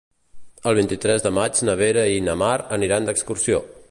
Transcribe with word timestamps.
El 0.71 0.77
vint-i-tres 0.79 1.25
de 1.25 1.33
maig 1.39 1.61
na 1.69 1.77
Vera 1.83 2.07
i 2.15 2.25
na 2.31 2.37
Mar 2.45 2.57
aniran 2.81 3.09
d'excursió. 3.11 3.61